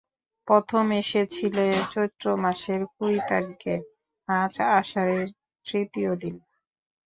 প্রথম 0.47 0.85
এসেছিলে 1.01 1.65
চৈত্র 1.91 2.25
মাসের 2.43 2.81
কুড়ি 2.93 3.19
তারিখে, 3.29 3.75
আজ 4.29 4.53
আষাঢ়ের 4.71 5.27
তৃতীয় 5.65 6.11
দিন। 6.21 6.35